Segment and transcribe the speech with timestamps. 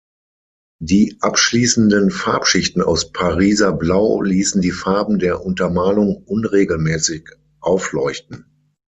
[0.81, 8.47] Die abschließenden Farbschichten aus Pariser Blau ließen die Farben der Untermalung unregelmäßig aufleuchten.